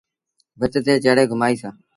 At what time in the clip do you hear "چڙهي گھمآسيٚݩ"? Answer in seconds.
1.03-1.75